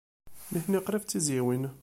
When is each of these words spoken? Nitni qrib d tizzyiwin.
Nitni 0.51 0.79
qrib 0.87 1.03
d 1.05 1.07
tizzyiwin. 1.09 1.65